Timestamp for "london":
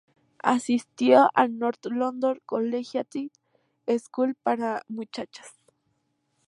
1.85-2.41